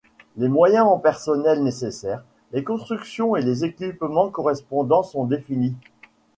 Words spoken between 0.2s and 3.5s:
Les moyens en personnel nécessaires, les constructions et